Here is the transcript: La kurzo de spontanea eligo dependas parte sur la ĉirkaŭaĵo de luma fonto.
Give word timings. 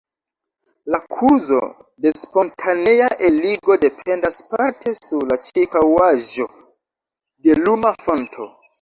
La 0.93 0.99
kurzo 1.17 1.59
de 2.05 2.13
spontanea 2.21 3.11
eligo 3.29 3.79
dependas 3.85 4.41
parte 4.57 4.97
sur 5.03 5.31
la 5.31 5.41
ĉirkaŭaĵo 5.51 6.51
de 7.47 7.61
luma 7.65 7.97
fonto. 8.07 8.55